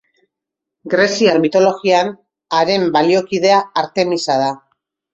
Greziar 0.93 1.37
mitologian, 1.43 2.11
haren 2.63 2.89
baliokidea 2.99 3.63
Artemisa 3.87 4.43
da. 4.47 4.53